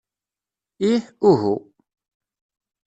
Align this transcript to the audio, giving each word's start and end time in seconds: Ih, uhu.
Ih, 0.91 1.03
uhu. 1.29 1.53